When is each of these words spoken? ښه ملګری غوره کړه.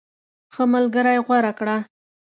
ښه 0.53 0.63
ملګری 0.73 1.17
غوره 1.25 1.51
کړه. 1.59 1.77